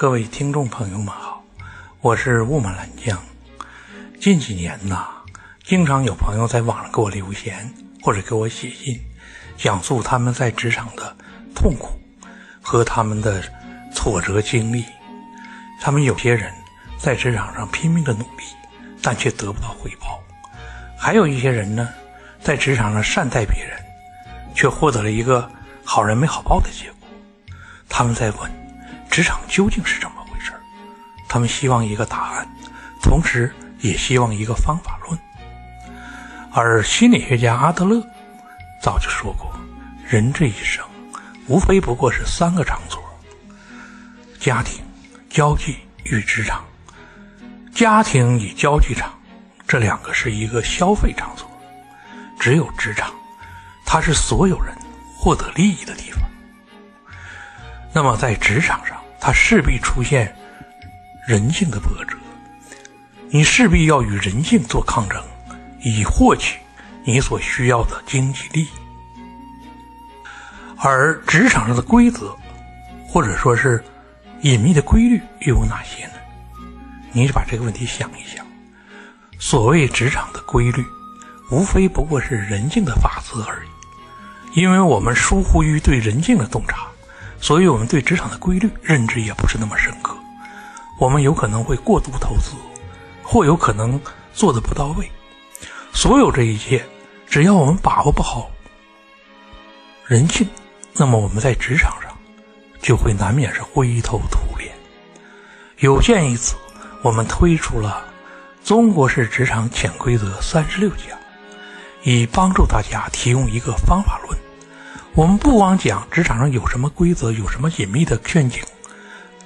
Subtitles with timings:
[0.00, 1.44] 各位听众朋友们好，
[2.00, 3.22] 我是雾满兰江。
[4.18, 5.08] 近几年呐，
[5.62, 7.70] 经常有朋友在网上给我留言
[8.02, 8.98] 或者给我写信，
[9.58, 11.14] 讲述他们在职场的
[11.54, 12.00] 痛苦
[12.62, 13.44] 和他们的
[13.92, 14.86] 挫折经历。
[15.82, 16.50] 他们有些人
[16.98, 18.44] 在职场上拼命的努力，
[19.02, 20.18] 但却得不到回报；
[20.98, 21.86] 还有一些人呢，
[22.42, 23.78] 在职场上善待别人，
[24.54, 25.46] 却获得了一个
[25.84, 27.06] 好人没好报的结果。
[27.86, 28.50] 他们在问：
[29.10, 30.52] 职场究竟是怎么回事？
[31.28, 32.48] 他们希望一个答案，
[33.02, 33.52] 同时。
[33.82, 35.18] 也希望一个方法论，
[36.52, 38.06] 而心理学家阿德勒
[38.82, 39.50] 早就说过，
[40.06, 40.84] 人这一生
[41.46, 43.02] 无非不过是三个场所：
[44.38, 44.84] 家庭、
[45.30, 46.62] 交际与职场。
[47.72, 49.18] 家庭与交际场
[49.66, 51.50] 这两个是一个消费场所，
[52.38, 53.10] 只有职场，
[53.86, 54.76] 它是所有人
[55.16, 56.20] 获得利益的地方。
[57.94, 60.34] 那么在职场上，它势必出现
[61.26, 62.16] 人性的波折。
[63.28, 65.22] 你势必要与人性做抗争，
[65.82, 66.58] 以获取
[67.04, 68.68] 你所需要的经济利益。
[70.82, 72.34] 而职场上的规则，
[73.06, 73.84] 或者说是
[74.40, 76.14] 隐秘的规律，又有哪些呢？
[77.12, 78.44] 你把这个问题想一想。
[79.38, 80.84] 所谓职场的规律，
[81.50, 84.60] 无非不过是人性的法则而已。
[84.60, 86.88] 因为我们疏忽于对人性的洞察，
[87.40, 90.16] 所以我们对职场的规律认知也不是那么深刻。
[90.98, 92.52] 我们有可能会过度投资。
[93.22, 94.00] 或有可能
[94.34, 95.08] 做的不到位，
[95.92, 96.84] 所有这一切，
[97.28, 98.50] 只要我们把握不好
[100.04, 100.48] 人性，
[100.94, 102.10] 那么我们在职场上
[102.82, 104.72] 就会难免是灰头土脸。
[105.78, 106.56] 有鉴于此，
[107.04, 108.04] 我们推出了
[108.68, 111.16] 《中国式职场潜规则三十六讲》，
[112.02, 114.36] 以帮助大家提供一个方法论。
[115.20, 118.62] 我们不光讲职场上有什么规则，有什么隐秘的陷阱，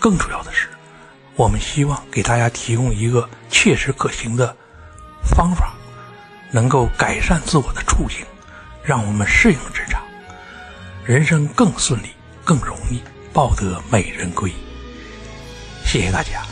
[0.00, 0.66] 更主要的是。
[1.36, 4.56] 我们希望给大家提供一个切实可行的
[5.22, 5.74] 方法，
[6.50, 8.26] 能够改善自我的处境，
[8.82, 10.02] 让我们适应职场，
[11.04, 12.08] 人生更顺利、
[12.44, 13.00] 更容易，
[13.32, 14.52] 抱得美人归。
[15.84, 16.42] 谢谢大家。